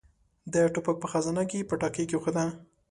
د 0.53 0.55
ټوپک 0.73 0.97
په 1.01 1.07
خزانه 1.11 1.43
کې 1.49 1.57
يې 1.61 1.67
پټاکۍ 1.69 2.03
کېښوده. 2.09 2.45